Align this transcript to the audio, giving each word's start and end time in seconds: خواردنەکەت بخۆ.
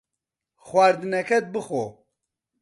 خواردنەکەت 0.65 1.45
بخۆ. 1.53 1.83